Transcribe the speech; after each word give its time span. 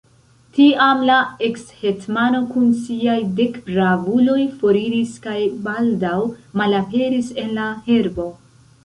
Tiam 0.53 1.01
la 1.07 1.15
ekshetmano 1.47 2.39
kun 2.53 2.71
siaj 2.85 3.17
dek 3.39 3.59
bravuloj 3.67 4.39
foriris 4.63 5.13
kaj 5.27 5.37
baldaŭ 5.69 6.15
malaperis 6.63 7.31
en 7.45 7.53
la 7.59 7.69
herbo. 7.93 8.27